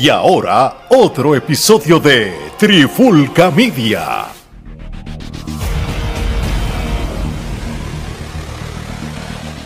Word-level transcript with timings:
Y 0.00 0.10
ahora, 0.10 0.86
otro 0.90 1.34
episodio 1.34 1.98
de 1.98 2.32
Trifulca 2.56 3.50
Media. 3.50 4.26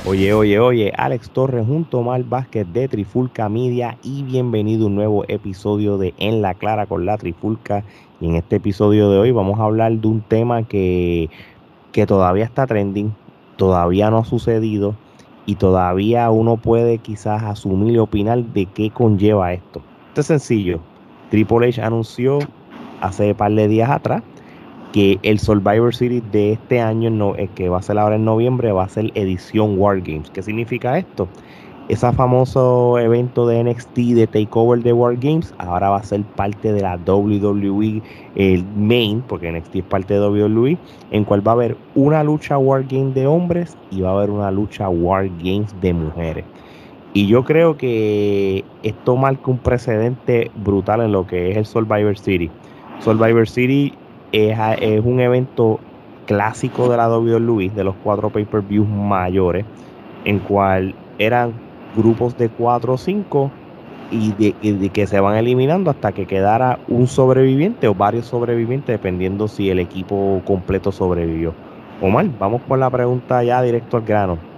Oye, 0.06 0.32
oye, 0.32 0.58
oye, 0.58 0.92
Alex 0.96 1.28
Torres 1.28 1.66
junto 1.66 1.98
a 1.98 2.00
Omar 2.00 2.24
Vázquez 2.24 2.66
de 2.72 2.88
Trifulca 2.88 3.50
Media 3.50 3.98
y 4.02 4.22
bienvenido 4.22 4.84
a 4.84 4.86
un 4.86 4.94
nuevo 4.94 5.24
episodio 5.28 5.98
de 5.98 6.14
En 6.16 6.40
la 6.40 6.54
Clara 6.54 6.86
con 6.86 7.04
la 7.04 7.18
Trifulca. 7.18 7.84
Y 8.18 8.28
en 8.28 8.36
este 8.36 8.56
episodio 8.56 9.10
de 9.10 9.18
hoy 9.18 9.32
vamos 9.32 9.60
a 9.60 9.64
hablar 9.64 9.92
de 9.92 10.08
un 10.08 10.22
tema 10.22 10.62
que, 10.62 11.28
que 11.92 12.06
todavía 12.06 12.46
está 12.46 12.66
trending, 12.66 13.14
todavía 13.56 14.08
no 14.08 14.16
ha 14.16 14.24
sucedido 14.24 14.94
y 15.44 15.56
todavía 15.56 16.30
uno 16.30 16.56
puede 16.56 16.96
quizás 16.96 17.42
asumir 17.42 17.96
y 17.96 17.98
opinar 17.98 18.42
de 18.42 18.64
qué 18.64 18.88
conlleva 18.88 19.52
esto. 19.52 19.82
Esto 20.12 20.20
es 20.20 20.26
sencillo. 20.26 20.78
Triple 21.30 21.68
H 21.68 21.80
anunció 21.80 22.38
hace 23.00 23.30
un 23.30 23.34
par 23.34 23.50
de 23.50 23.66
días 23.66 23.88
atrás 23.88 24.22
que 24.92 25.18
el 25.22 25.38
Survivor 25.38 25.94
Series 25.94 26.22
de 26.32 26.52
este 26.52 26.82
año, 26.82 27.34
eh, 27.36 27.48
que 27.54 27.70
va 27.70 27.78
a 27.78 27.82
ser 27.82 27.98
ahora 27.98 28.16
en 28.16 28.26
noviembre, 28.26 28.72
va 28.72 28.84
a 28.84 28.88
ser 28.90 29.10
edición 29.14 29.78
War 29.78 30.02
Games. 30.02 30.28
¿Qué 30.28 30.42
significa 30.42 30.98
esto? 30.98 31.28
Ese 31.88 32.12
famoso 32.12 32.98
evento 32.98 33.46
de 33.46 33.64
NXT 33.64 33.96
de 34.14 34.26
Takeover 34.26 34.82
de 34.82 34.92
War 34.92 35.16
Games 35.16 35.54
ahora 35.56 35.88
va 35.88 35.96
a 35.96 36.04
ser 36.04 36.22
parte 36.24 36.74
de 36.74 36.82
la 36.82 36.98
WWE, 36.98 38.02
el 38.34 38.66
main, 38.76 39.22
porque 39.26 39.50
NXT 39.50 39.76
es 39.76 39.84
parte 39.84 40.12
de 40.12 40.20
WWE, 40.20 40.76
en 41.10 41.24
cual 41.24 41.46
va 41.48 41.52
a 41.52 41.54
haber 41.54 41.78
una 41.94 42.22
lucha 42.22 42.58
War 42.58 42.84
Games 42.84 43.14
de 43.14 43.26
hombres 43.26 43.78
y 43.90 44.02
va 44.02 44.10
a 44.10 44.12
haber 44.12 44.28
una 44.28 44.50
lucha 44.50 44.90
War 44.90 45.26
Games 45.42 45.74
de 45.80 45.94
mujeres. 45.94 46.44
Y 47.14 47.26
yo 47.26 47.44
creo 47.44 47.76
que 47.76 48.64
esto 48.82 49.16
marca 49.16 49.50
un 49.50 49.58
precedente 49.58 50.50
brutal 50.54 51.02
en 51.02 51.12
lo 51.12 51.26
que 51.26 51.50
es 51.50 51.56
el 51.58 51.66
Survivor 51.66 52.18
City. 52.18 52.50
Survivor 53.00 53.46
City 53.46 53.92
es, 54.32 54.58
es 54.80 55.04
un 55.04 55.20
evento 55.20 55.78
clásico 56.26 56.88
de 56.88 56.96
la 56.96 57.08
WWE, 57.14 57.68
de 57.70 57.84
los 57.84 57.94
cuatro 58.02 58.30
pay-per-views 58.30 58.88
mayores, 58.88 59.66
en 60.24 60.38
cual 60.38 60.94
eran 61.18 61.52
grupos 61.94 62.38
de 62.38 62.48
cuatro 62.48 62.94
o 62.94 62.98
cinco 62.98 63.50
y 64.10 64.32
de, 64.32 64.88
que 64.88 65.06
se 65.06 65.20
van 65.20 65.36
eliminando 65.36 65.90
hasta 65.90 66.12
que 66.12 66.26
quedara 66.26 66.78
un 66.88 67.06
sobreviviente 67.06 67.88
o 67.88 67.94
varios 67.94 68.26
sobrevivientes, 68.26 68.88
dependiendo 68.88 69.48
si 69.48 69.68
el 69.68 69.80
equipo 69.80 70.40
completo 70.46 70.92
sobrevivió. 70.92 71.52
Omar, 72.00 72.26
vamos 72.38 72.62
con 72.66 72.80
la 72.80 72.88
pregunta 72.88 73.42
ya 73.42 73.60
directo 73.60 73.98
al 73.98 74.04
grano 74.04 74.51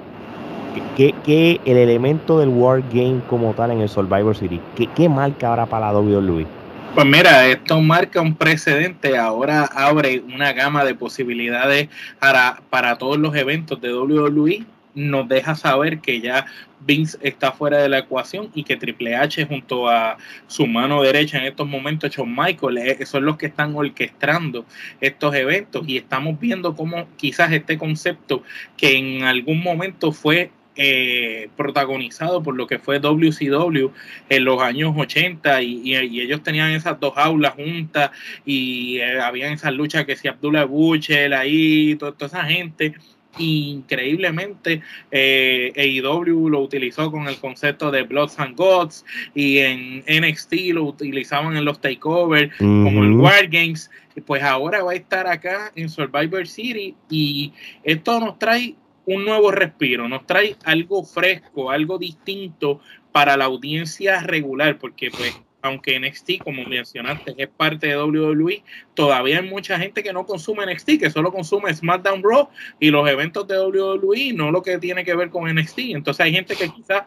¿Qué, 0.97 1.61
el 1.65 1.77
elemento 1.77 2.39
del 2.39 2.49
War 2.49 2.83
Game 2.93 3.21
como 3.29 3.53
tal 3.55 3.71
en 3.71 3.81
el 3.81 3.89
Survivor 3.89 4.37
City, 4.37 4.61
qué, 4.77 4.89
qué 4.95 5.09
marca 5.09 5.49
ahora 5.49 5.67
para 5.67 5.93
la 5.93 5.99
WWE? 5.99 6.47
Pues 6.95 7.07
mira, 7.07 7.47
esto 7.49 7.81
marca 7.81 8.21
un 8.21 8.37
precedente, 8.37 9.17
ahora 9.17 9.65
abre 9.65 10.23
una 10.33 10.53
gama 10.53 10.85
de 10.85 10.95
posibilidades 10.95 11.89
para, 12.21 12.63
para 12.71 12.97
todos 12.99 13.19
los 13.19 13.35
eventos 13.35 13.81
de 13.81 13.93
WWE, 13.93 14.65
nos 14.95 15.29
deja 15.29 15.57
saber 15.57 15.99
que 15.99 16.21
ya 16.21 16.47
Vince 16.87 17.19
está 17.23 17.53
fuera 17.53 17.79
de 17.79 17.89
la 17.89 17.99
ecuación 17.99 18.51
y 18.55 18.63
que 18.63 18.77
Triple 18.77 19.17
H 19.17 19.45
junto 19.47 19.89
a 19.89 20.19
su 20.47 20.67
mano 20.67 21.03
derecha 21.03 21.39
en 21.39 21.45
estos 21.45 21.67
momentos, 21.67 22.11
Shawn 22.15 22.35
Michael, 22.35 22.79
eh, 22.79 23.07
son 23.07 23.25
los 23.25 23.37
que 23.37 23.47
están 23.47 23.75
orquestando 23.75 24.65
estos 25.01 25.35
eventos. 25.35 25.83
Y 25.89 25.97
estamos 25.97 26.39
viendo 26.39 26.77
cómo 26.77 27.09
quizás 27.17 27.53
este 27.53 27.79
concepto 27.79 28.43
que 28.77 28.97
en 28.97 29.25
algún 29.25 29.63
momento 29.63 30.13
fue 30.13 30.51
eh, 30.77 31.51
protagonizado 31.57 32.43
por 32.43 32.57
lo 32.57 32.67
que 32.67 32.81
fue 32.81 32.99
WCW 32.99 33.91
en 34.29 34.45
los 34.45 34.61
años 34.61 34.93
80 34.97 35.63
y, 35.63 35.95
ellos 35.95 36.43
tenían 36.43 36.73
esas 36.73 36.99
dos 36.99 37.13
aulas 37.17 37.55
juntas 37.55 38.11
y 38.45 38.99
eh, 38.99 39.21
habían 39.21 39.53
esas 39.53 39.73
luchas 39.73 40.05
que 40.05 40.17
si 40.17 40.27
Abdullah 40.27 40.65
Butcher 40.65 41.33
ahí, 41.33 41.95
toda, 41.97 42.15
esa 42.27 42.45
gente. 42.45 42.95
Increíblemente 43.37 44.81
eh, 45.11 45.73
AEW 45.77 46.49
lo 46.51 46.61
utilizó 46.61 47.11
con 47.11 47.27
el 47.27 47.37
concepto 47.39 47.91
de 47.91 48.03
Bloods 48.03 48.39
and 48.39 48.57
Gods 48.57 49.05
y 49.35 49.59
en 49.59 50.05
NXT 50.07 50.53
lo 50.73 50.85
utilizaban 50.85 51.57
en 51.57 51.65
los 51.65 51.81
takeovers 51.81 52.57
como 52.59 53.03
el 53.03 53.13
War 53.13 53.49
Games. 53.49 53.91
Pues 54.25 54.43
ahora 54.45 54.85
va 54.85 54.93
a 54.93 54.95
estar 54.95 55.27
acá 55.27 55.73
en 55.75 55.89
Survivor 55.89 56.47
City 56.47 56.95
y 57.11 57.53
esto 57.83 58.21
nos 58.21 58.39
trae 58.39 58.77
un 59.07 59.25
nuevo 59.25 59.51
respiro, 59.51 60.09
nos 60.09 60.27
trae 60.27 60.57
algo 60.65 61.05
fresco, 61.05 61.71
algo 61.71 61.99
distinto 61.99 62.81
para 63.13 63.37
la 63.37 63.45
audiencia 63.45 64.21
regular, 64.21 64.79
porque 64.79 65.11
pues 65.11 65.41
aunque 65.65 65.99
NXT, 65.99 66.43
como 66.45 66.63
mencionaste, 66.65 67.35
es 67.39 67.49
parte 67.49 67.87
de 67.87 67.97
WWE, 67.97 68.63
todavía 68.93 69.39
hay 69.39 69.49
mucha 69.49 69.79
gente 69.79 70.03
que 70.03 70.13
no 70.13 70.27
consume 70.27 70.67
NXT, 70.67 70.99
que 71.01 71.11
solo 71.11 71.33
consume 71.33 71.73
SmackDown 71.73 72.23
Raw 72.23 72.51
y 72.79 72.91
los 72.91 73.09
eventos 73.09 73.49
de 73.49 73.59
WWE, 73.59 74.35
no 74.35 74.51
lo 74.51 74.63
que 74.63 74.77
tiene 74.77 75.05
que 75.05 75.15
ver 75.15 75.31
con 75.31 75.51
NXT. 75.51 75.79
Entonces 75.79 76.23
hay 76.23 76.33
gente 76.33 76.55
que 76.55 76.69
quizás 76.69 77.05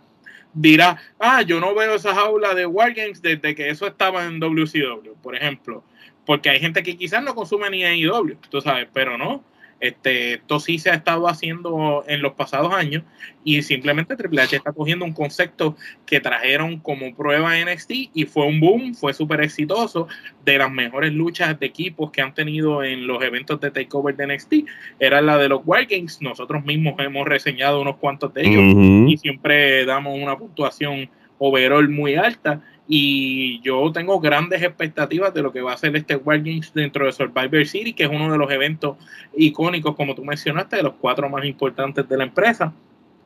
dirá, 0.54 1.00
ah, 1.20 1.44
yo 1.44 1.60
no 1.60 1.76
veo 1.76 1.94
esas 1.94 2.18
aulas 2.18 2.56
de 2.56 2.66
Wargames 2.66 3.22
desde 3.22 3.54
que 3.54 3.70
eso 3.70 3.86
estaba 3.86 4.26
en 4.26 4.40
WCW, 4.40 5.14
por 5.22 5.36
ejemplo, 5.36 5.84
porque 6.26 6.50
hay 6.50 6.60
gente 6.60 6.82
que 6.82 6.98
quizás 6.98 7.24
no 7.24 7.36
consume 7.36 7.70
ni 7.70 7.84
AEW, 7.84 8.38
tú 8.50 8.60
sabes, 8.60 8.88
pero 8.92 9.20
no 9.20 9.44
este, 9.80 10.34
esto 10.36 10.60
sí 10.60 10.80
se 10.80 10.90
ha 10.90 10.96
estado 10.96 11.28
haciendo 11.28 12.04
en 12.08 12.22
los 12.22 12.34
pasados 12.34 12.74
años 12.74 13.04
y 13.44 13.62
simplemente 13.62 14.16
Triple 14.16 14.42
H 14.42 14.56
está 14.56 14.74
cogiendo 14.74 15.06
un 15.06 15.14
concepto 15.14 15.76
que 16.06 16.20
trajeron 16.20 16.80
como 16.80 17.16
prueba 17.16 17.58
en 17.58 17.68
NXT 17.68 17.92
y 18.14 18.26
fue 18.26 18.46
un 18.46 18.60
boom, 18.60 18.96
fue 18.96 19.14
súper 19.14 19.42
exitoso, 19.42 20.08
de 20.44 20.58
las 20.58 20.72
mejores 20.72 21.14
luchas 21.14 21.60
de 21.60 21.66
equipos 21.66 22.12
que 22.12 22.22
han 22.22 22.34
tenido 22.34 22.84
en 22.84 23.06
los 23.06 23.24
eventos 23.24 23.60
de 23.62 23.72
takeover 23.72 24.16
de 24.16 24.28
NXT, 24.28 24.54
era 25.00 25.22
la 25.22 25.38
de 25.38 25.50
los 25.50 25.62
War 25.66 25.86
Games, 25.86 26.22
nosotros 26.22 26.66
mismos 26.66 26.96
hemos 27.00 27.28
reseñado 27.28 27.82
unos 27.82 27.98
cuantos 27.98 28.34
de 28.34 28.42
ellos 28.42 29.10
y 29.10 29.18
siempre 29.18 29.86
damos 29.86 30.18
una 30.18 30.38
puntuación 30.38 31.10
overall 31.40 31.88
muy 31.88 32.16
alta 32.16 32.62
y 32.88 33.60
yo 33.62 33.92
tengo 33.92 34.20
grandes 34.20 34.62
expectativas 34.62 35.34
de 35.34 35.42
lo 35.42 35.52
que 35.52 35.62
va 35.62 35.74
a 35.74 35.78
ser 35.78 35.96
este 35.96 36.16
War 36.16 36.40
Games 36.40 36.74
dentro 36.74 37.06
de 37.06 37.12
Survivor 37.12 37.66
City, 37.66 37.94
que 37.94 38.04
es 38.04 38.10
uno 38.10 38.32
de 38.32 38.38
los 38.38 38.50
eventos 38.50 38.98
icónicos, 39.36 39.96
como 39.96 40.16
tú 40.16 40.24
mencionaste, 40.24 40.78
de 40.78 40.84
los 40.84 40.94
cuatro 40.94 41.30
más 41.30 41.44
importantes 41.44 42.08
de 42.08 42.18
la 42.18 42.24
empresa. 42.24 42.74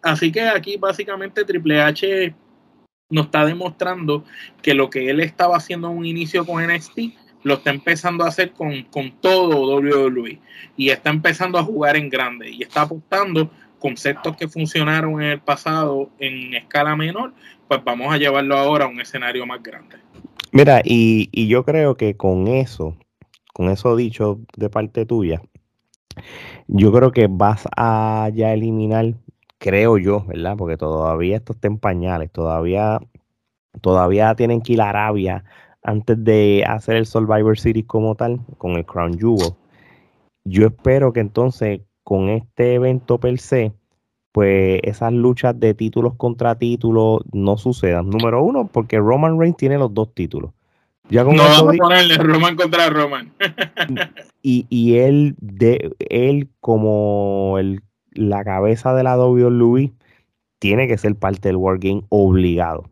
Así 0.01 0.31
que 0.31 0.41
aquí 0.41 0.77
básicamente 0.77 1.45
Triple 1.45 1.79
H 1.79 2.33
nos 3.11 3.25
está 3.25 3.45
demostrando 3.45 4.23
que 4.63 4.73
lo 4.73 4.89
que 4.89 5.09
él 5.09 5.19
estaba 5.19 5.57
haciendo 5.57 5.91
en 5.91 5.97
un 5.97 6.05
inicio 6.05 6.45
con 6.45 6.65
NXT 6.65 6.99
lo 7.43 7.55
está 7.55 7.71
empezando 7.71 8.23
a 8.23 8.29
hacer 8.29 8.51
con, 8.51 8.83
con 8.83 9.11
todo 9.19 9.77
WWE 9.77 10.39
y 10.77 10.89
está 10.89 11.09
empezando 11.09 11.59
a 11.59 11.63
jugar 11.63 11.97
en 11.97 12.09
grande 12.09 12.49
y 12.49 12.63
está 12.63 12.81
apostando 12.81 13.51
conceptos 13.81 14.37
que 14.37 14.47
funcionaron 14.47 15.21
en 15.21 15.31
el 15.31 15.39
pasado 15.41 16.09
en 16.19 16.53
escala 16.53 16.95
menor, 16.95 17.33
pues 17.67 17.83
vamos 17.83 18.13
a 18.13 18.17
llevarlo 18.17 18.57
ahora 18.57 18.85
a 18.85 18.87
un 18.87 19.01
escenario 19.01 19.45
más 19.45 19.61
grande. 19.61 19.97
Mira, 20.53 20.81
y, 20.83 21.47
yo 21.47 21.65
creo 21.65 21.95
que 21.95 22.15
con 22.15 22.47
eso, 22.47 22.95
con 23.53 23.69
eso 23.69 23.95
dicho 23.95 24.39
de 24.55 24.69
parte 24.69 25.05
tuya, 25.05 25.41
yo 26.67 26.91
creo 26.91 27.11
que 27.11 27.27
vas 27.29 27.67
a 27.75 28.29
ya 28.33 28.53
eliminar, 28.53 29.13
creo 29.57 29.97
yo, 29.97 30.25
¿verdad? 30.25 30.55
Porque 30.57 30.77
todavía 30.77 31.37
esto 31.37 31.53
está 31.53 31.67
en 31.67 31.79
pañales, 31.79 32.31
todavía, 32.31 32.99
todavía 33.81 34.35
tienen 34.35 34.61
que 34.61 34.73
ir 34.73 34.81
a 34.81 34.89
Arabia 34.89 35.43
antes 35.83 36.23
de 36.23 36.63
hacer 36.67 36.97
el 36.97 37.05
Survivor 37.05 37.57
Series 37.57 37.85
como 37.85 38.15
tal, 38.15 38.41
con 38.57 38.71
el 38.73 38.85
Crown 38.85 39.17
Jewel. 39.17 39.53
Yo 40.43 40.67
espero 40.67 41.13
que 41.13 41.21
entonces 41.21 41.81
con 42.03 42.29
este 42.29 42.75
evento 42.75 43.19
per 43.19 43.39
se, 43.39 43.73
pues 44.31 44.79
esas 44.83 45.13
luchas 45.13 45.59
de 45.59 45.73
títulos 45.73 46.15
contra 46.15 46.55
títulos 46.55 47.21
no 47.33 47.57
sucedan. 47.57 48.09
Número 48.09 48.43
uno, 48.43 48.67
porque 48.67 48.97
Roman 48.97 49.39
Reigns 49.39 49.57
tiene 49.57 49.77
los 49.77 49.93
dos 49.93 50.13
títulos. 50.13 50.51
Ya 51.09 51.23
no 51.23 51.35
vamos 51.35 51.75
a 51.75 51.77
ponerle 51.77 52.17
Roman 52.17 52.55
contra 52.55 52.89
Roman. 52.89 53.33
y, 54.41 54.65
y 54.69 54.97
él, 54.97 55.35
de, 55.39 55.91
él 56.09 56.49
como 56.61 57.57
el, 57.59 57.81
la 58.11 58.43
cabeza 58.43 58.93
de 58.93 59.03
la 59.03 59.17
WWE, 59.17 59.91
tiene 60.59 60.87
que 60.87 60.97
ser 60.97 61.15
parte 61.15 61.49
del 61.49 61.57
Wargame 61.57 62.03
obligado. 62.09 62.89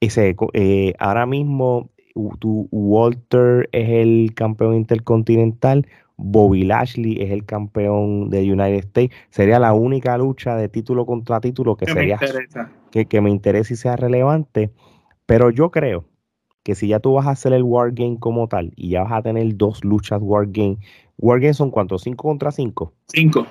Ese, 0.00 0.36
eh, 0.52 0.92
ahora 0.98 1.24
mismo, 1.24 1.88
Walter 2.14 3.68
es 3.72 3.88
el 3.88 4.34
campeón 4.34 4.74
intercontinental, 4.74 5.86
Bobby 6.16 6.64
Lashley 6.64 7.22
es 7.22 7.30
el 7.30 7.44
campeón 7.44 8.30
de 8.30 8.50
United 8.50 8.78
States. 8.78 9.16
Sería 9.30 9.58
la 9.58 9.74
única 9.74 10.16
lucha 10.16 10.56
de 10.56 10.68
título 10.68 11.06
contra 11.06 11.40
título 11.40 11.76
que, 11.76 11.86
sería 11.86 12.18
que, 12.90 13.06
que, 13.06 13.20
me 13.20 13.30
interesa 13.30 13.74
y 13.74 13.76
sea 13.76 13.96
relevante. 13.96 14.72
Pero 15.26 15.50
yo 15.50 15.70
creo 15.70 16.06
que 16.62 16.74
si 16.74 16.88
ya 16.88 17.00
tú 17.00 17.14
vas 17.14 17.26
a 17.26 17.30
hacer 17.30 17.52
el 17.52 17.62
Wargame 17.62 18.18
como 18.18 18.48
tal 18.48 18.72
y 18.76 18.90
ya 18.90 19.02
vas 19.02 19.12
a 19.12 19.22
tener 19.22 19.56
dos 19.56 19.84
luchas 19.84 20.20
Wargame, 20.22 20.78
Wargame 21.18 21.54
son 21.54 21.70
cuántos? 21.70 22.02
¿Cinco 22.02 22.28
contra 22.28 22.50
cinco? 22.50 22.92
Cinco. 23.08 23.46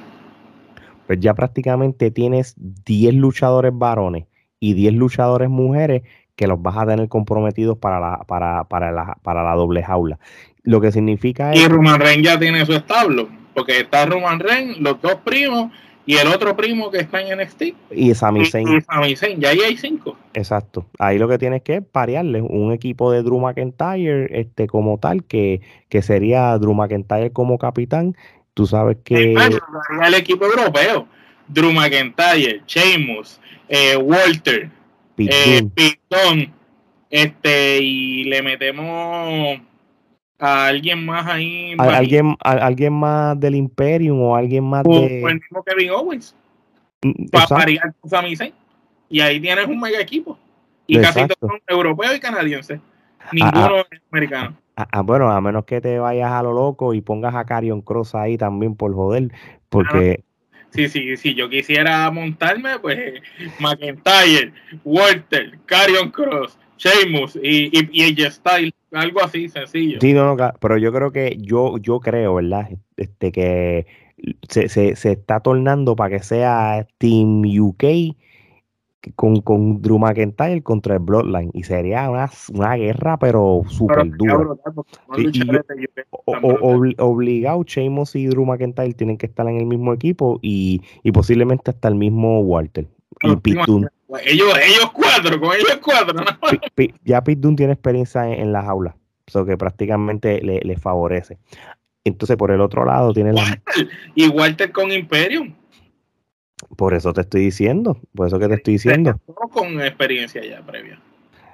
Pues 1.08 1.20
ya 1.20 1.34
prácticamente 1.34 2.12
tienes 2.12 2.56
10 2.58 3.14
luchadores 3.14 3.72
varones 3.74 4.26
y 4.60 4.74
10 4.74 4.94
luchadores 4.96 5.50
mujeres 5.50 6.04
que 6.36 6.48
los 6.48 6.62
vas 6.62 6.78
a 6.78 6.86
tener 6.86 7.08
comprometidos 7.08 7.78
para 7.78 8.00
la, 8.00 8.18
para, 8.28 8.66
para 8.66 8.92
la, 8.92 9.18
para 9.22 9.44
la 9.44 9.54
doble 9.54 9.84
jaula. 9.84 10.20
Lo 10.66 10.82
que 10.82 10.92
significa 10.92 11.54
es. 11.54 11.62
Y 11.62 11.68
Roman 11.68 12.00
Reigns 12.00 12.26
ya 12.26 12.38
tiene 12.38 12.66
su 12.66 12.74
establo, 12.74 13.30
porque 13.54 13.80
está 13.80 14.06
Roman 14.06 14.40
Reigns, 14.40 14.80
los 14.80 15.02
dos 15.02 15.16
primos 15.24 15.72
y 16.08 16.18
el 16.18 16.28
otro 16.28 16.56
primo 16.56 16.92
que 16.92 17.00
está 17.00 17.22
en 17.22 17.40
NXT. 17.40 17.64
Y 17.92 18.14
Sami 18.14 18.46
Zayn. 18.46 18.68
Y, 18.68 18.82
Sami 18.82 19.16
Zayn, 19.16 19.40
ya 19.40 19.50
ahí 19.50 19.60
hay 19.62 19.78
cinco. 19.78 20.18
Exacto. 20.34 20.86
Ahí 21.00 21.18
lo 21.18 21.28
que 21.28 21.38
tienes 21.38 21.64
que 21.64 21.82
parearle 21.82 22.42
un 22.42 22.72
equipo 22.72 23.12
de 23.12 23.24
Drew 23.24 23.40
McIntyre 23.40 24.28
este, 24.40 24.68
como 24.68 25.00
tal, 25.00 25.24
que, 25.24 25.62
que 25.90 26.02
sería 26.02 26.58
Drew 26.58 26.74
McIntyre 26.74 27.32
como 27.32 27.58
capitán. 27.58 28.16
Tú 28.54 28.68
sabes 28.68 28.98
que. 29.04 29.34
el 29.34 30.14
equipo 30.14 30.46
europeo. 30.46 31.08
Drew 31.48 31.72
McIntyre, 31.72 32.62
Sheamus, 32.66 33.40
eh, 33.70 33.98
Walter, 33.98 34.70
Pitón. 35.16 36.40
Eh, 36.40 36.52
este, 37.10 37.80
y 37.82 38.24
le 38.26 38.42
metemos 38.42 39.60
a 40.40 40.68
alguien 40.68 41.06
más 41.06 41.26
ahí. 41.28 41.76
alguien, 41.78 42.36
alguien 42.40 42.94
más 42.94 43.40
del 43.40 43.56
Imperium 43.56 44.22
o 44.22 44.36
alguien 44.36 44.64
más 44.64 44.84
de. 44.84 45.22
O 45.24 45.30
el 45.30 45.40
mismo 45.40 45.64
Kevin 45.64 45.92
Owens. 45.92 46.36
Mm, 47.02 47.26
para 47.32 47.48
parear 47.48 47.94
con 48.00 48.10
Sami 48.10 48.36
Y 49.10 49.20
ahí 49.20 49.40
tienes 49.40 49.68
un 49.68 49.80
mega 49.80 50.00
equipo. 50.00 50.38
Y 50.88 51.00
casi 51.00 51.22
todos 51.28 51.38
son 51.40 51.62
europeos 51.68 52.16
y 52.16 52.20
canadienses. 52.20 52.80
Ah, 53.20 53.30
Ninguno 53.32 53.76
ah. 53.78 53.86
es 53.90 54.02
americano. 54.12 54.58
Ah, 54.78 55.02
bueno, 55.02 55.32
a 55.32 55.40
menos 55.40 55.64
que 55.64 55.80
te 55.80 56.00
vayas 56.00 56.32
a 56.32 56.44
lo 56.44 56.52
loco 56.52 56.94
y 56.94 57.00
pongas 57.00 57.34
a 57.34 57.46
Carion 57.46 57.82
Cross 57.82 58.14
ahí 58.16 58.38
también 58.38 58.76
por 58.76 58.94
joder, 58.94 59.32
porque... 59.70 60.26
Sí, 60.72 60.90
sí, 60.90 61.16
sí, 61.16 61.34
yo 61.34 61.50
quisiera 61.50 62.12
montarme, 62.12 62.78
pues 62.80 63.22
McIntyre, 63.62 64.52
Walter, 64.84 65.58
Carion 65.66 66.12
Cross, 66.12 66.60
Sheamus 66.78 67.38
y, 67.42 67.70
y, 67.72 67.90
y 67.92 68.30
Style, 68.30 68.74
algo 68.92 69.24
así 69.24 69.50
sencillo. 69.50 70.00
Sí, 70.02 70.14
no, 70.14 70.36
no, 70.36 70.54
pero 70.60 70.78
yo 70.78 70.92
creo 70.92 71.12
que, 71.12 71.38
yo, 71.40 71.78
yo 71.78 72.00
creo, 72.00 72.36
¿verdad? 72.36 72.70
Este 72.98 73.32
que 73.32 73.86
se, 74.50 74.70
se, 74.70 74.96
se 74.96 75.12
está 75.12 75.40
tornando 75.40 75.96
para 75.96 76.18
que 76.18 76.24
sea 76.24 76.88
Team 76.98 77.44
UK 77.60 78.16
con, 79.16 79.42
con 79.42 79.82
Drew 79.82 80.00
McIntyre 80.00 80.64
contra 80.64 80.96
el 80.96 81.00
Bloodline 81.02 81.52
y 81.54 81.64
sería 81.64 82.10
una, 82.10 82.30
una 82.54 82.76
guerra 82.76 83.18
pero 83.18 83.62
súper 83.68 84.10
dura. 84.18 84.56
obligado, 86.98 87.64
Sheamus 87.64 88.16
y 88.16 88.28
Drew 88.28 88.46
McIntyre 88.46 88.94
tienen 88.94 89.18
que 89.18 89.28
estar 89.28 89.48
en 89.48 89.58
el 89.58 89.66
mismo 89.66 89.94
equipo 89.94 90.40
y, 90.42 90.82
y 91.04 91.12
posiblemente 91.12 91.72
hasta 91.72 91.88
el 91.88 91.96
mismo 91.96 92.42
Walter. 92.42 92.88
Y 93.22 93.36
Ellos, 94.24 94.54
ellos 94.64 94.92
cuatro, 94.94 95.40
con 95.40 95.56
ellos 95.56 95.80
cuatro. 95.82 96.24
ya 97.04 97.24
Pete 97.24 97.56
tiene 97.56 97.74
experiencia 97.74 98.28
en, 98.28 98.52
las 98.52 98.66
aulas, 98.66 98.96
eso 99.26 99.46
que 99.46 99.58
prácticamente 99.58 100.42
le, 100.42 100.60
le, 100.60 100.78
favorece. 100.78 101.40
Entonces, 102.04 102.38
por 102.38 102.52
el 102.52 102.62
otro 102.62 102.86
lado, 102.86 103.14
tiene 103.14 103.34
la... 103.34 103.62
Y 104.14 104.28
Walter 104.28 104.72
con 104.72 104.92
Imperium. 104.92 105.56
Por 106.78 106.94
eso 106.94 107.14
te 107.14 107.22
estoy 107.22 107.42
diciendo, 107.42 108.00
por 108.14 108.28
eso 108.28 108.38
que 108.38 108.48
te 108.48 108.54
estoy 108.56 108.76
diciendo. 108.76 109.20
Con 109.26 109.82
experiencia 109.82 110.44
ya 110.44 110.62
previa. 110.62 111.02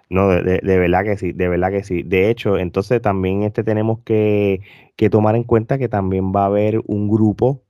No, 0.09 0.27
de, 0.27 0.59
de, 0.62 0.77
verdad 0.77 1.06
que 1.06 1.18
sí, 1.18 1.31
de 1.31 1.47
verdad 1.47 1.71
que 1.71 1.83
sí. 1.83 2.04
De 2.04 2.30
hecho, 2.30 2.57
entonces 2.57 3.01
también 3.01 3.44
este 3.44 3.63
tenemos 3.63 4.00
que, 4.04 4.59
que, 4.97 5.09
tomar 5.09 5.38
en 5.38 5.44
cuenta 5.44 5.77
que 5.77 5.88
también 5.88 6.33
va 6.36 6.44
a 6.44 6.47
haber 6.47 6.81
un 6.86 7.07
grupo, 7.07 7.63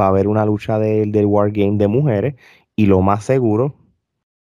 va 0.00 0.06
a 0.06 0.08
haber 0.08 0.26
una 0.26 0.46
lucha 0.46 0.78
del, 0.78 1.12
del 1.12 1.26
Wargame 1.26 1.76
de 1.76 1.88
mujeres 1.88 2.34
y 2.76 2.86
lo 2.86 3.02
más 3.02 3.24
seguro, 3.24 3.74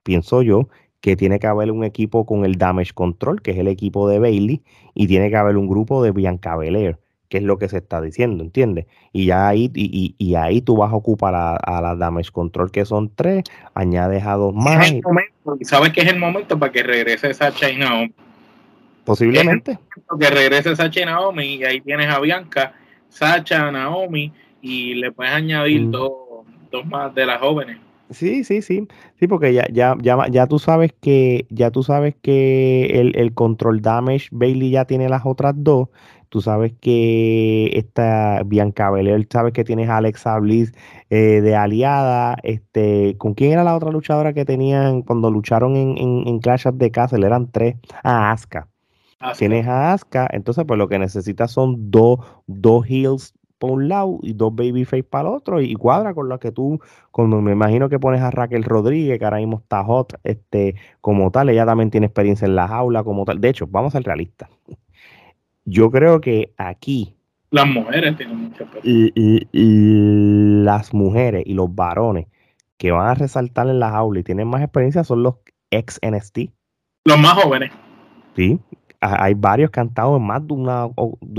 pienso 0.04 0.42
yo, 0.42 0.70
que 1.02 1.16
tiene 1.16 1.40
que 1.40 1.48
haber 1.48 1.72
un 1.72 1.84
equipo 1.84 2.26
con 2.26 2.46
el 2.46 2.58
Damage 2.58 2.94
Control, 2.94 3.42
que 3.42 3.52
es 3.52 3.58
el 3.58 3.68
equipo 3.68 4.08
de 4.08 4.20
Bailey, 4.20 4.64
y 4.94 5.08
tiene 5.08 5.30
que 5.30 5.38
haber 5.38 5.58
un 5.58 5.68
grupo 5.68 6.04
de 6.04 6.12
Bianca 6.12 6.56
Belair 6.56 6.98
que 7.32 7.38
es 7.38 7.44
lo 7.44 7.58
que 7.58 7.70
se 7.70 7.78
está 7.78 8.02
diciendo, 8.02 8.44
¿entiendes? 8.44 8.88
Y 9.14 9.28
ya 9.28 9.48
ahí, 9.48 9.72
y, 9.74 10.16
y, 10.18 10.36
ahí 10.36 10.62
tú 10.62 10.76
vas 10.76 10.92
a 10.92 10.98
ocupar 10.98 11.34
a, 11.34 11.56
a, 11.56 11.82
la 11.82 11.96
damage 11.96 12.30
control 12.30 12.72
que 12.72 12.84
son 12.84 13.10
tres, 13.16 13.46
añades 13.74 14.26
a 14.26 14.34
dos 14.34 14.54
más. 14.54 14.92
y 14.92 15.64
sabes 15.64 15.94
que 15.94 16.02
es 16.02 16.08
el 16.08 16.20
momento 16.20 16.60
para 16.60 16.74
que 16.74 16.84
regrese 16.84 17.34
Sacha 17.34 17.70
y 17.70 17.78
Naomi. 17.78 18.14
Posiblemente. 19.06 19.80
Que 20.20 20.30
regrese 20.30 20.76
Sacha 20.76 21.04
y 21.04 21.06
Naomi 21.06 21.56
y 21.56 21.64
ahí 21.64 21.80
tienes 21.80 22.14
a 22.14 22.20
Bianca, 22.20 22.74
Sacha, 23.08 23.72
Naomi 23.72 24.34
y 24.62 24.96
le 24.96 25.14
puedes 25.14 25.32
añadir 25.32 25.84
mm. 25.84 25.92
dos, 25.92 26.12
dos 26.70 26.86
más 26.86 27.16
de 27.16 27.26
las 27.26 27.40
jóvenes. 27.40 27.78
Sí, 28.12 28.44
sí, 28.44 28.62
sí, 28.62 28.88
sí, 29.20 29.28
porque 29.28 29.54
ya, 29.54 29.66
ya, 29.72 29.96
ya, 30.02 30.28
ya 30.30 30.46
tú 30.46 30.60
sabes 30.60 30.94
que, 31.02 31.48
ya 31.50 31.72
tú 31.72 31.82
sabes 31.82 32.16
que 32.22 33.00
el, 33.00 33.16
el 33.16 33.34
control 33.34 33.82
damage 33.82 34.28
Bailey 34.32 34.72
ya 34.72 34.86
tiene 34.86 35.10
las 35.10 35.26
otras 35.26 35.54
dos 35.58 35.90
Tú 36.32 36.40
sabes 36.40 36.72
que 36.80 37.78
esta 37.78 38.44
Bianca 38.46 38.90
Belair, 38.90 39.28
sabes 39.30 39.52
que 39.52 39.66
tienes 39.66 39.90
a 39.90 39.98
Alexa 39.98 40.40
Bliss 40.40 40.72
eh, 41.10 41.42
de 41.42 41.58
aliada. 41.58 42.38
Este, 42.44 43.18
¿Con 43.18 43.34
quién 43.34 43.52
era 43.52 43.66
la 43.66 43.76
otra 43.76 43.92
luchadora 43.92 44.32
que 44.32 44.46
tenían 44.46 45.02
cuando 45.02 45.30
lucharon 45.30 45.76
en, 45.76 45.98
en, 45.98 46.40
Clash 46.40 46.70
of 46.70 46.78
the 46.78 46.90
Castle? 46.90 47.26
Eran 47.26 47.52
tres. 47.52 47.76
Ah, 48.02 48.32
Asuka. 48.32 48.70
Tienes 49.38 49.68
a 49.68 49.92
Asuka. 49.92 50.30
Entonces, 50.32 50.64
pues 50.66 50.78
lo 50.78 50.88
que 50.88 51.00
necesitas 51.00 51.52
son 51.52 51.92
dos, 51.92 52.20
dos 52.48 52.86
heels 52.88 53.34
por 53.62 53.72
un 53.72 53.88
lado 53.88 54.20
y 54.24 54.34
dos 54.34 54.54
babyface 54.54 55.04
para 55.04 55.30
el 55.30 55.36
otro 55.36 55.62
y, 55.62 55.76
cuadra 55.76 56.14
con 56.14 56.28
lo 56.28 56.40
que 56.40 56.52
tú, 56.52 56.82
como 57.12 57.42
me 57.42 57.52
imagino 57.54 57.88
que 57.88 58.00
pones 58.00 58.22
a 58.22 58.32
Raquel 58.32 58.64
Rodríguez, 58.64 59.20
que 59.20 59.26
ahora 59.26 59.38
mismo 59.38 59.60
está 59.60 59.84
hot, 59.84 60.20
este, 60.24 60.76
como 61.00 61.32
tal, 61.32 61.50
ella 61.50 61.66
también 61.66 61.92
tiene 61.92 62.08
experiencia 62.08 62.46
en 62.46 62.56
la 62.56 62.68
jaula, 62.68 63.04
como 63.04 63.24
tal. 63.24 63.40
De 63.40 63.50
hecho, 63.50 63.68
vamos 63.68 63.94
a 63.94 64.00
ser 64.00 64.08
realistas 64.08 64.50
yo 65.66 65.92
creo 65.92 66.22
que 66.22 66.54
aquí. 66.58 67.16
Las 67.50 67.68
mujeres 67.68 68.16
tienen 68.16 68.38
mucha 68.38 68.66
Las 69.52 70.94
mujeres 70.94 71.44
y 71.46 71.54
los 71.54 71.74
varones 71.74 72.28
que 72.78 72.92
van 72.92 73.08
a 73.08 73.14
resaltar 73.14 73.68
en 73.68 73.80
las 73.80 73.94
aulas 73.94 74.22
y 74.22 74.24
tienen 74.24 74.48
más 74.48 74.62
experiencia 74.62 75.04
son 75.04 75.24
los 75.24 75.36
ex 75.70 76.00
NST. 76.02 76.50
Los 77.06 77.20
más 77.20 77.34
jóvenes. 77.34 77.72
Sí, 78.36 78.60
hay 79.02 79.34
varios 79.34 79.72
que 79.72 79.80
han 79.80 79.88
estado 79.88 80.18
en 80.18 80.24
más 80.24 80.48
de 80.48 80.54
una, 80.54 80.88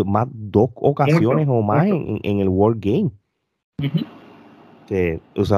más 0.04 0.26
dos 0.30 0.70
ocasiones 0.74 1.46
o 1.48 1.62
más 1.62 1.86
en, 1.86 2.40
el 2.40 2.48
World 2.48 2.80
Game 2.84 3.10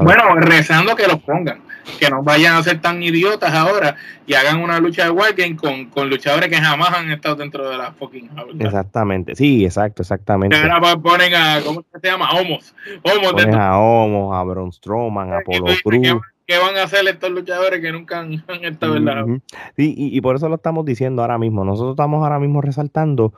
bueno, 0.02 0.36
rezando 0.36 0.94
que 0.94 1.06
los 1.06 1.20
pongan, 1.20 1.60
que 1.98 2.08
no 2.08 2.22
vayan 2.22 2.56
a 2.56 2.62
ser 2.62 2.80
tan 2.80 3.02
idiotas 3.02 3.52
ahora 3.52 3.96
y 4.26 4.34
hagan 4.34 4.60
una 4.60 4.78
lucha 4.78 5.04
de 5.04 5.10
Wargame 5.10 5.56
con, 5.56 5.86
con 5.86 6.08
luchadores 6.08 6.48
que 6.48 6.56
jamás 6.56 6.94
han 6.94 7.10
estado 7.10 7.36
dentro 7.36 7.68
de 7.68 7.76
la 7.76 7.92
fucking 7.92 8.30
Exactamente, 8.60 9.34
sí, 9.34 9.64
exacto, 9.64 10.02
exactamente. 10.02 10.56
ahora 10.56 10.96
ponen 10.96 11.34
a, 11.34 11.60
¿cómo 11.64 11.84
se 12.00 12.08
llama? 12.08 12.30
Homos. 12.30 12.74
Homos 13.02 13.44
a 13.46 13.78
Homos, 13.78 14.36
a 14.36 14.42
Braun 14.44 14.72
Strowman, 14.72 15.32
a 15.32 15.40
Polo 15.40 15.72
Cruz. 15.82 16.20
¿Qué, 16.46 16.58
van 16.58 16.76
a 16.76 16.84
hacer 16.84 17.06
estos 17.08 17.30
luchadores 17.30 17.80
que 17.80 17.92
nunca 17.92 18.20
han, 18.20 18.32
estado 18.64 18.96
en 18.96 19.04
la... 19.04 19.24
Sí, 19.76 19.94
y, 19.96 20.16
y 20.16 20.20
por 20.20 20.36
eso 20.36 20.48
lo 20.48 20.56
estamos 20.56 20.84
diciendo 20.84 21.22
ahora 21.22 21.38
mismo. 21.38 21.64
Nosotros 21.64 21.92
estamos 21.92 22.22
ahora 22.22 22.38
mismo 22.38 22.60
resaltando 22.60 23.32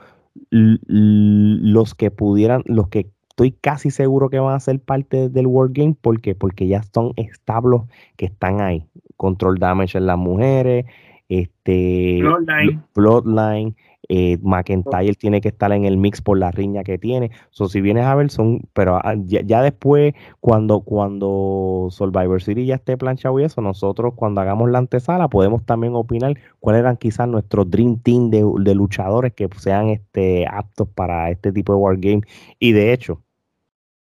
los 0.50 1.94
que 1.94 2.10
pudieran, 2.10 2.62
los 2.66 2.88
que 2.88 3.10
estoy 3.30 3.52
casi 3.52 3.90
seguro 3.90 4.30
que 4.30 4.38
van 4.38 4.54
a 4.54 4.60
ser 4.60 4.80
parte 4.80 5.28
del 5.28 5.46
World 5.46 5.76
Game. 5.76 5.94
¿Por 6.00 6.20
qué? 6.20 6.34
Porque 6.34 6.66
ya 6.66 6.82
son 6.82 7.12
establos 7.16 7.82
que 8.16 8.26
están 8.26 8.60
ahí. 8.60 8.86
Control 9.16 9.58
Damage 9.58 9.98
en 9.98 10.06
las 10.06 10.18
mujeres, 10.18 10.86
este 11.28 12.18
Bloodline, 12.20 12.82
Bloodline 12.94 13.76
eh, 14.08 14.38
McIntyre 14.42 15.14
tiene 15.14 15.40
que 15.40 15.48
estar 15.48 15.72
en 15.72 15.84
el 15.84 15.96
mix 15.96 16.20
por 16.22 16.38
la 16.38 16.50
riña 16.50 16.84
que 16.84 16.98
tiene. 16.98 17.30
So, 17.50 17.68
si 17.68 17.80
vienes 17.80 18.04
a 18.04 18.14
ver, 18.14 18.30
son, 18.30 18.62
pero 18.72 18.96
ah, 18.96 19.14
ya, 19.26 19.62
después, 19.62 20.14
cuando, 20.40 20.80
cuando 20.80 21.88
Survivor 21.90 22.42
City 22.42 22.66
ya 22.66 22.76
esté 22.76 22.96
planchado 22.96 23.38
y 23.40 23.44
eso, 23.44 23.60
nosotros 23.60 24.14
cuando 24.14 24.40
hagamos 24.40 24.70
la 24.70 24.78
antesala 24.78 25.28
podemos 25.28 25.64
también 25.64 25.94
opinar 25.94 26.36
cuáles 26.60 26.80
eran 26.80 26.96
quizás 26.96 27.28
nuestros 27.28 27.70
Dream 27.70 27.98
Team 27.98 28.30
de, 28.30 28.44
de 28.60 28.74
luchadores 28.74 29.32
que 29.32 29.48
sean 29.56 29.88
este, 29.88 30.46
aptos 30.46 30.88
para 30.88 31.30
este 31.30 31.52
tipo 31.52 31.72
de 31.72 31.78
Wargame. 31.78 32.22
Y 32.58 32.72
de 32.72 32.92
hecho, 32.92 33.22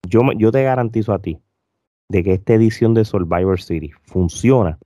yo, 0.09 0.23
yo 0.37 0.51
te 0.53 0.63
garantizo 0.63 1.13
a 1.13 1.21
ti 1.21 1.39
de 2.09 2.25
que 2.25 2.33
esta 2.35 2.55
edición 2.55 2.95
de 2.95 3.05
Survivor 3.05 3.61
City 3.61 3.93
funciona 4.03 4.79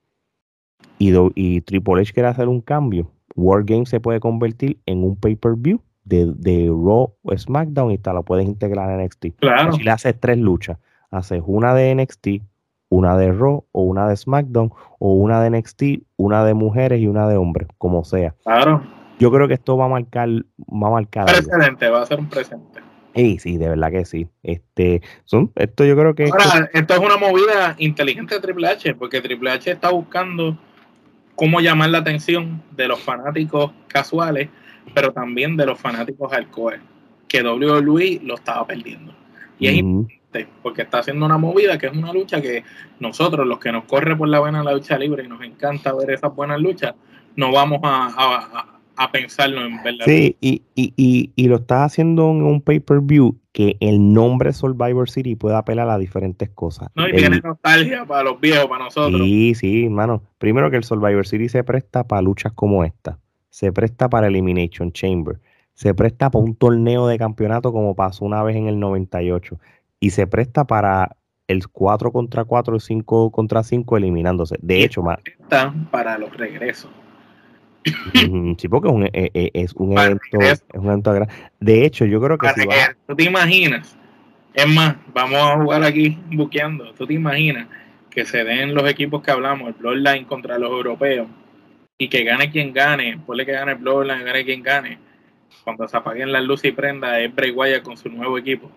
y, 0.99 1.13
y 1.35 1.61
Triple 1.63 2.03
H 2.03 2.13
quiere 2.13 2.29
hacer 2.29 2.49
un 2.49 2.61
cambio, 2.61 3.11
Wargame 3.35 3.87
se 3.87 4.01
puede 4.01 4.21
convertir 4.21 4.79
en 4.87 5.05
un 5.05 5.17
pay-per-view 5.17 5.81
de, 6.05 6.33
de, 6.37 6.67
Raw 6.69 7.15
o 7.23 7.37
SmackDown 7.37 7.91
y 7.91 7.99
te 7.99 8.13
lo 8.13 8.23
puedes 8.23 8.47
integrar 8.47 8.91
en 8.91 9.05
NXT. 9.05 9.27
Claro. 9.39 9.73
Si 9.73 9.83
le 9.83 9.91
haces 9.91 10.15
tres 10.19 10.39
luchas, 10.39 10.79
haces 11.11 11.43
una 11.45 11.75
de 11.75 11.95
NXT, 11.95 12.43
una 12.89 13.17
de 13.17 13.33
Raw 13.33 13.65
o 13.73 13.83
una 13.83 14.09
de 14.09 14.17
SmackDown 14.17 14.73
o 14.99 15.15
una 15.15 15.41
de 15.41 15.51
NXT, 15.51 15.83
una 16.17 16.45
de 16.45 16.55
mujeres 16.55 17.01
y 17.01 17.07
una 17.07 17.27
de 17.29 17.37
hombres, 17.37 17.69
como 17.79 18.05
sea. 18.05 18.35
Claro. 18.45 18.83
Yo 19.19 19.31
creo 19.31 19.49
que 19.49 19.55
esto 19.55 19.77
va 19.77 19.87
a 19.87 19.89
marcar, 19.89 20.29
va 20.29 20.89
a 20.89 20.91
marcar. 20.91 21.27
Precedente, 21.27 21.89
va 21.89 22.03
a 22.03 22.07
ser 22.07 22.19
un 22.19 22.29
presente. 22.29 22.81
Sí, 23.15 23.39
sí, 23.39 23.59
de 23.59 23.69
verdad 23.69 23.93
que 23.93 24.05
sí. 24.05 24.29
Este, 24.43 25.03
son, 25.25 25.53
esto 25.55 25.85
yo 25.85 25.97
creo 25.97 26.15
que. 26.15 26.25
Ahora, 26.25 26.69
esto, 26.73 26.95
es 26.95 27.01
una 27.01 27.17
movida 27.17 27.77
inteligente 27.79 28.35
de 28.35 28.41
Triple 28.41 28.67
H, 28.67 28.95
porque 28.97 29.21
Triple 29.21 29.51
H 29.51 29.71
está 29.71 29.91
buscando 29.91 30.59
cómo 31.37 31.61
llamar 31.61 31.91
la 31.91 31.99
atención 31.99 32.63
de 32.77 32.89
los 32.89 33.01
fanáticos 33.01 33.73
casuales, 33.89 34.49
pero 34.95 35.13
también 35.13 35.57
de 35.57 35.67
los 35.67 35.79
fanáticos 35.79 36.31
hardcore, 36.31 36.81
que 37.29 37.43
WWE 37.43 38.21
lo 38.23 38.35
estaba 38.35 38.67
perdiendo. 38.67 39.15
Y 39.59 39.69
es 39.69 39.75
importante, 39.77 40.49
porque 40.63 40.83
está 40.83 40.99
haciendo 40.99 41.27
una 41.27 41.39
movida 41.39 41.79
que 41.79 41.87
es 41.87 41.93
una 41.93 42.13
lucha 42.13 42.41
que 42.41 42.65
nosotros, 43.01 43.47
los 43.47 43.59
que 43.59 43.73
nos 43.73 43.85
corre 43.85 44.17
por 44.17 44.29
la 44.29 44.41
vena 44.41 44.63
la 44.63 44.73
lucha 44.73 44.99
libre 44.99 45.25
y 45.25 45.29
nos 45.29 45.43
encanta 45.43 45.93
ver 45.93 46.11
esas 46.11 46.35
buenas 46.35 46.61
luchas, 46.61 46.95
no 47.37 47.53
vamos 47.53 47.81
a, 47.83 48.74
pensarlo 49.11 49.65
en 49.65 49.83
verdad. 49.83 50.05
Sí, 50.05 50.37
y, 50.41 50.63
y, 50.75 51.33
y, 51.35 51.49
lo 51.49 51.57
estás 51.57 51.93
haciendo 51.93 52.31
en 52.31 52.43
un 52.43 52.61
pay-per-view 52.61 53.39
que 53.53 53.77
el 53.81 54.13
nombre 54.13 54.53
Survivor 54.53 55.09
City 55.09 55.37
puede 55.37 55.57
apelar 55.57 55.89
a 55.89 55.99
diferentes 55.99 56.49
cosas. 56.51 56.89
No, 56.95 57.09
y 57.09 57.13
tiene 57.13 57.41
nostalgia 57.41 58.05
para 58.05 58.25
los 58.25 58.41
viejos, 58.41 58.67
para 58.67 58.85
nosotros. 58.85 59.21
Sí, 59.21 59.55
sí, 59.55 59.85
hermano. 59.85 60.23
Primero 60.39 60.71
que 60.71 60.77
el 60.77 60.85
Survivor 60.85 61.27
City 61.27 61.49
se 61.49 61.65
presta 61.65 62.05
para 62.05 62.23
luchas 62.23 62.53
como 62.53 62.85
esta. 62.85 63.19
Se 63.51 63.73
presta 63.73 64.09
para 64.09 64.27
Elimination 64.27 64.93
Chamber. 64.93 65.41
Se 65.75 65.95
presta 65.95 66.31
para 66.31 66.45
un 66.45 66.55
torneo 66.55 67.07
de 67.07 67.19
campeonato 67.19 67.73
como 67.73 67.95
pasó 67.95 68.25
una 68.25 68.43
vez 68.43 68.57
en 68.57 68.67
el 68.67 68.79
98. 68.79 69.59
Y 70.01 70.11
se 70.11 70.27
presta 70.27 70.67
para 70.67 71.17
el 71.47 71.69
4 71.69 72.13
contra 72.13 72.45
4, 72.45 72.81
5 72.81 73.31
contra 73.31 73.63
5 73.63 73.97
eliminándose. 73.97 74.57
De 74.61 74.83
hecho, 74.83 75.03
más. 75.03 75.19
para 75.91 76.19
los 76.19 76.37
regresos. 76.37 76.91
Sí, 78.59 78.69
porque 78.69 78.89
es 78.89 78.95
un, 78.95 79.05
eh, 79.07 79.11
eh, 79.13 79.51
es 79.53 79.73
un 79.75 79.99
evento, 79.99 80.41
es 80.41 80.65
un 80.73 80.87
evento 80.87 81.13
De 81.61 81.85
hecho, 81.85 82.05
yo 82.05 82.21
creo 82.21 82.39
que 82.39 82.49
si 82.51 82.67
tú 83.07 83.15
te 83.15 83.25
imaginas, 83.25 83.97
es 84.55 84.69
más, 84.69 84.97
vamos 85.13 85.39
a 85.39 85.63
jugar 85.63 85.83
aquí 85.85 86.19
buqueando, 86.33 86.93
tú 86.95 87.07
te 87.07 87.15
imaginas 87.15 87.69
que 88.11 88.25
se 88.25 88.45
den 88.45 88.75
los 88.75 88.89
equipos 88.89 89.23
que 89.23 89.31
hablamos, 89.31 89.69
el 89.69 89.75
Bloodline 89.75 90.25
contra 90.25 90.59
los 90.59 90.71
europeos, 90.71 91.27
y 91.99 92.09
que 92.09 92.25
gane 92.25 92.51
quien 92.51 92.73
gane, 92.73 93.19
ponle 93.19 93.45
que 93.45 93.53
gane 93.53 93.73
el 93.73 93.79
Bloodline, 93.79 94.25
gane 94.25 94.45
quien 94.45 94.63
gane, 94.63 94.99
cuando 95.65 95.87
se 95.89 95.97
apaguen 95.97 96.33
las 96.33 96.45
luces 96.45 96.71
y 96.71 96.73
prenda, 96.73 97.21
es 97.21 97.35
Bray 97.35 97.51
Wyatt 97.51 97.83
con 97.83 97.97
su 97.97 98.09
nuevo 98.09 98.39
equipo. 98.39 98.71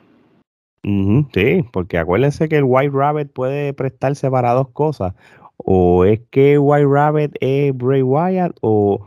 sí, 0.84 1.64
porque 1.72 1.98
acuérdense 1.98 2.50
que 2.50 2.58
el 2.58 2.64
White 2.66 2.92
Rabbit 2.94 3.32
puede 3.32 3.74
prestarse 3.74 4.30
para 4.32 4.54
dos 4.54 4.70
cosas 4.70 5.14
o 5.58 6.06
es 6.06 6.22
que 6.32 6.58
White 6.58 6.88
Rabbit 6.88 7.36
es 7.42 7.76
Bray 7.76 8.02
Wyatt 8.02 8.56
o, 8.62 9.06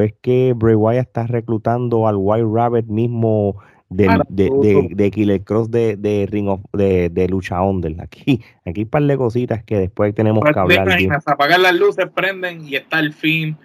es 0.00 0.14
que 0.22 0.52
Bray 0.56 0.74
Wyatt 0.74 1.06
está 1.06 1.26
reclutando 1.26 2.06
al 2.06 2.16
White 2.16 2.48
Rabbit 2.52 2.86
mismo 2.86 3.56
de, 3.88 4.20
de, 4.28 4.88
de, 4.90 5.10
Killer 5.10 5.42
Cross 5.42 5.70
de, 5.70 5.96
de 5.96 6.26
Ring 6.30 6.48
of, 6.48 6.60
de, 6.72 7.26
Lucha 7.28 7.60
Under. 7.62 8.00
Aquí, 8.00 8.42
aquí 8.64 8.80
hay 8.80 8.82
un 8.84 8.90
par 8.90 9.02
de 9.02 9.16
cositas 9.16 9.64
que 9.64 9.78
después 9.78 10.14
tenemos 10.14 10.40
pues, 10.40 10.54
que 10.54 10.60
hablar. 10.60 10.88
Apagar 11.26 11.60
las 11.60 11.74
luces, 11.74 12.06
prenden 12.14 12.66
y 12.68 12.76
está 12.76 13.00
el 13.00 13.12
fin, 13.12 13.56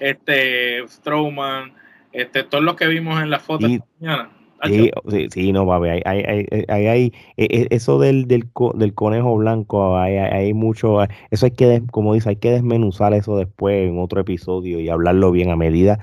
este 0.00 0.86
Strowman, 0.86 1.72
este, 2.12 2.42
todos 2.44 2.62
los 2.62 2.74
que 2.74 2.88
vimos 2.88 3.22
en 3.22 3.30
la 3.30 3.38
foto 3.38 3.66
esta 3.66 3.86
mañana 3.98 4.39
Sí, 4.64 4.90
sí, 5.30 5.52
no, 5.52 5.66
papi, 5.66 5.88
hay, 5.88 6.02
hay, 6.04 6.46
hay, 6.68 6.86
hay, 6.86 7.12
e, 7.36 7.44
e, 7.44 7.66
eso 7.70 7.98
del, 7.98 8.26
del, 8.26 8.50
del 8.74 8.94
conejo 8.94 9.36
blanco, 9.36 9.96
hay, 9.96 10.16
hay, 10.16 10.52
mucho, 10.52 10.98
eso 11.30 11.46
hay 11.46 11.52
que, 11.52 11.82
como 11.90 12.12
dice, 12.14 12.30
hay 12.30 12.36
que 12.36 12.50
desmenuzar 12.50 13.14
eso 13.14 13.36
después 13.36 13.88
en 13.88 13.98
otro 13.98 14.20
episodio 14.20 14.78
y 14.80 14.88
hablarlo 14.90 15.32
bien 15.32 15.50
a 15.50 15.56
medida 15.56 15.98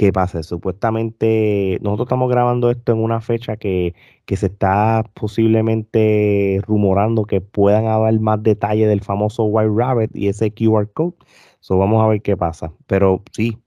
que 0.00 0.12
pase. 0.12 0.42
Supuestamente, 0.42 1.78
nosotros 1.82 2.06
estamos 2.06 2.30
grabando 2.30 2.70
esto 2.70 2.92
en 2.92 2.98
una 2.98 3.20
fecha 3.20 3.56
que, 3.56 3.94
que 4.24 4.36
se 4.36 4.46
está 4.46 5.04
posiblemente 5.14 6.60
rumorando 6.66 7.26
que 7.26 7.40
puedan 7.42 7.86
haber 7.86 8.18
más 8.18 8.42
detalles 8.42 8.88
del 8.88 9.02
famoso 9.02 9.44
White 9.44 9.72
Rabbit 9.74 10.16
y 10.16 10.28
ese 10.28 10.52
QR 10.52 10.90
code. 10.92 11.14
So, 11.60 11.76
vamos 11.78 12.02
a 12.02 12.08
ver 12.08 12.22
qué 12.22 12.36
pasa. 12.36 12.72
Pero 12.86 13.22
sí, 13.32 13.58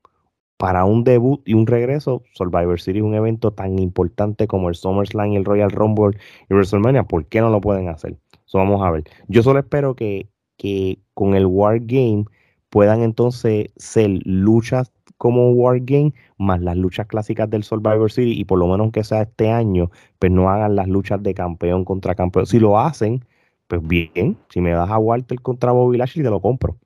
para 0.64 0.86
un 0.86 1.04
debut 1.04 1.42
y 1.46 1.56
un 1.56 1.68
regreso, 1.68 2.24
Survivor 2.36 2.80
Series, 2.80 3.04
un 3.04 3.16
evento 3.16 3.52
tan 3.52 3.80
importante 3.80 4.48
como 4.48 4.70
el 4.70 4.76
SummerSlam, 4.76 5.34
el 5.34 5.44
Royal 5.44 5.70
Rumble 5.70 6.18
y 6.50 6.54
WrestleMania, 6.54 7.04
¿por 7.04 7.26
qué 7.26 7.42
no 7.42 7.50
lo 7.50 7.60
pueden 7.60 7.90
hacer? 7.90 8.16
Vamos 8.54 8.82
a 8.82 8.90
ver. 8.90 9.04
Yo 9.28 9.44
solo 9.44 9.60
espero 9.60 9.94
que, 9.94 10.30
que 10.56 11.00
con 11.16 11.36
el 11.36 11.48
War 11.48 11.82
Game 11.82 12.24
puedan 12.70 13.02
entonces 13.02 13.74
ser 13.76 14.10
luchas 14.24 14.94
como 15.18 15.52
War 15.52 15.82
Game 15.82 16.14
más 16.38 16.62
las 16.62 16.78
luchas 16.78 17.08
clásicas 17.08 17.50
del 17.50 17.64
Survivor 17.66 18.10
Series 18.10 18.40
y 18.40 18.46
por 18.46 18.58
lo 18.58 18.68
menos 18.68 18.94
que 18.94 19.04
sea 19.04 19.24
este 19.24 19.52
año, 19.52 19.92
pues 20.18 20.32
no 20.32 20.50
hagan 20.50 20.78
las 20.78 20.88
luchas 20.88 21.22
de 21.22 21.34
campeón 21.34 21.84
contra 21.84 22.16
campeón. 22.16 22.46
Si 22.46 22.60
lo 22.60 22.80
hacen, 22.80 23.26
pues 23.68 23.86
bien, 23.86 24.38
si 24.48 24.62
me 24.62 24.72
das 24.72 24.90
a 24.90 24.98
Walter 24.98 25.42
contra 25.42 25.74
Bobby 25.74 25.98
Lashley, 25.98 26.24
te 26.24 26.30
lo 26.30 26.40
compro 26.40 26.78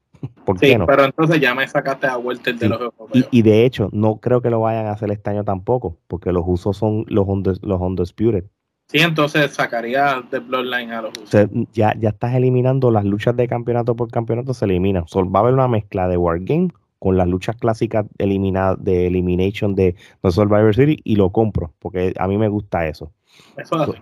sí, 0.59 0.75
pero 0.85 1.05
entonces 1.05 1.39
ya 1.39 1.53
me 1.53 1.67
sacaste 1.67 2.07
a 2.07 2.17
vuelta 2.17 2.51
de 2.51 2.69
los 2.69 2.93
y, 3.31 3.41
de 3.41 3.65
hecho, 3.65 3.89
no 3.91 4.17
creo 4.17 4.41
que 4.41 4.49
lo 4.49 4.61
vayan 4.61 4.87
a 4.87 4.91
hacer 4.91 5.11
este 5.11 5.29
año 5.29 5.43
tampoco, 5.43 5.97
porque 6.07 6.31
los 6.31 6.43
usos 6.45 6.77
son 6.77 7.05
los, 7.07 7.27
los 7.61 7.81
Undisputed. 7.81 8.45
Sí, 8.87 8.99
entonces 8.99 9.51
sacaría 9.51 10.23
de 10.31 10.39
Bloodline 10.39 10.91
a 10.91 11.01
los 11.01 11.11
usos. 11.21 11.49
ya, 11.73 11.93
ya 11.99 12.09
estás 12.09 12.33
eliminando 12.35 12.89
las 12.89 13.03
luchas 13.03 13.35
de 13.35 13.47
campeonato 13.47 13.95
por 13.95 14.09
campeonato, 14.09 14.53
se 14.53 14.65
eliminan. 14.65 15.03
va 15.03 15.39
a 15.39 15.41
haber 15.41 15.53
una 15.53 15.67
mezcla 15.67 16.07
de 16.07 16.15
Wargame 16.15 16.69
con 16.99 17.17
las 17.17 17.27
luchas 17.27 17.55
clásicas 17.57 18.05
eliminadas 18.17 18.83
de 18.83 19.07
Elimination 19.07 19.75
de, 19.75 19.95
de 20.23 20.31
Survivor 20.31 20.73
Series 20.73 20.99
y 21.03 21.15
lo 21.15 21.31
compro, 21.31 21.73
porque 21.79 22.13
a 22.17 22.27
mí 22.27 22.37
me 22.37 22.47
gusta 22.47 22.87
eso. 22.87 23.11
Eso 23.57 23.83
es 23.83 24.01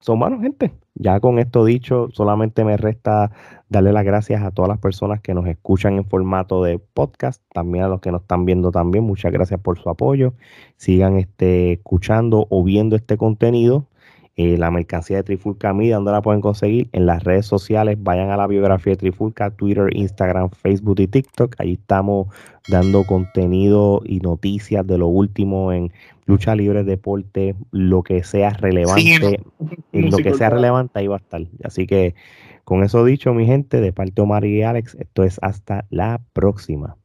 son 0.00 0.18
manos, 0.18 0.40
gente. 0.40 0.72
Ya 0.94 1.20
con 1.20 1.38
esto 1.38 1.64
dicho, 1.64 2.08
solamente 2.12 2.64
me 2.64 2.76
resta 2.76 3.32
darle 3.68 3.92
las 3.92 4.04
gracias 4.04 4.42
a 4.42 4.50
todas 4.50 4.68
las 4.68 4.78
personas 4.78 5.20
que 5.20 5.34
nos 5.34 5.46
escuchan 5.46 5.96
en 5.96 6.04
formato 6.04 6.62
de 6.62 6.78
podcast, 6.78 7.42
también 7.52 7.84
a 7.84 7.88
los 7.88 8.00
que 8.00 8.12
nos 8.12 8.22
están 8.22 8.44
viendo 8.44 8.70
también. 8.70 9.04
Muchas 9.04 9.32
gracias 9.32 9.60
por 9.60 9.78
su 9.78 9.90
apoyo. 9.90 10.34
Sigan 10.76 11.16
este, 11.16 11.72
escuchando 11.72 12.46
o 12.50 12.62
viendo 12.64 12.96
este 12.96 13.16
contenido. 13.16 13.86
Eh, 14.38 14.58
la 14.58 14.70
mercancía 14.70 15.16
de 15.16 15.22
Trifulca 15.22 15.72
Media, 15.72 15.94
donde 15.94 16.12
la 16.12 16.20
pueden 16.20 16.42
conseguir? 16.42 16.90
En 16.92 17.06
las 17.06 17.24
redes 17.24 17.46
sociales, 17.46 17.96
vayan 17.98 18.28
a 18.28 18.36
la 18.36 18.46
biografía 18.46 18.92
de 18.92 18.98
Trifulca, 18.98 19.50
Twitter, 19.50 19.88
Instagram, 19.96 20.50
Facebook 20.50 21.00
y 21.00 21.06
TikTok. 21.06 21.54
Ahí 21.58 21.72
estamos 21.72 22.28
dando 22.68 23.04
contenido 23.04 24.02
y 24.04 24.20
noticias 24.20 24.86
de 24.86 24.98
lo 24.98 25.06
último 25.06 25.72
en 25.72 25.90
lucha 26.26 26.54
libre, 26.54 26.84
deporte, 26.84 27.54
lo 27.70 28.02
que 28.02 28.24
sea 28.24 28.50
relevante, 28.50 29.40
lo 29.92 30.18
que 30.18 30.34
sea 30.34 30.50
relevante 30.50 30.98
ahí 30.98 31.06
va 31.06 31.16
a 31.16 31.20
estar. 31.20 31.40
Así 31.64 31.86
que 31.86 32.14
con 32.64 32.82
eso 32.82 33.06
dicho, 33.06 33.32
mi 33.32 33.46
gente, 33.46 33.80
de 33.80 33.94
parte 33.94 34.12
de 34.16 34.22
Omar 34.22 34.44
y 34.44 34.62
Alex, 34.62 34.96
esto 35.00 35.22
es 35.22 35.38
hasta 35.40 35.86
la 35.88 36.20
próxima. 36.34 36.98